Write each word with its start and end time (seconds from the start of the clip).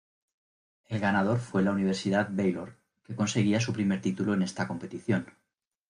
El 0.87 0.99
ganador 0.99 1.37
fue 1.37 1.61
la 1.61 1.71
Universidad 1.73 2.27
Baylor, 2.31 2.75
que 3.03 3.15
conseguía 3.15 3.61
su 3.61 3.71
primer 3.71 4.01
título 4.01 4.33
en 4.33 4.41
esta 4.41 4.67
competición. 4.67 5.27